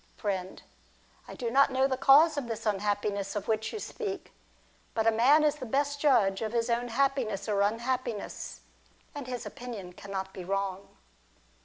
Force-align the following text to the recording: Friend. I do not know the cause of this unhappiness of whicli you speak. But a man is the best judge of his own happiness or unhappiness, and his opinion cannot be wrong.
Friend. 0.17 0.63
I 1.27 1.35
do 1.35 1.51
not 1.51 1.69
know 1.71 1.85
the 1.85 1.95
cause 1.95 2.35
of 2.35 2.47
this 2.47 2.65
unhappiness 2.65 3.35
of 3.35 3.45
whicli 3.45 3.73
you 3.73 3.79
speak. 3.79 4.31
But 4.95 5.05
a 5.05 5.11
man 5.11 5.43
is 5.43 5.57
the 5.57 5.65
best 5.67 5.99
judge 5.99 6.41
of 6.41 6.53
his 6.53 6.71
own 6.71 6.87
happiness 6.87 7.47
or 7.47 7.61
unhappiness, 7.61 8.61
and 9.13 9.27
his 9.27 9.45
opinion 9.45 9.93
cannot 9.93 10.33
be 10.33 10.43
wrong. 10.43 10.87